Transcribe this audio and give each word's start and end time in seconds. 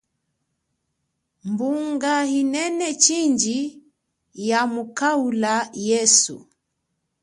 Mbunga 1.49 2.13
inene 2.39 2.87
chindji 3.03 3.57
ya 4.49 4.61
mukaula 4.73 5.53
yesu. 5.89 6.35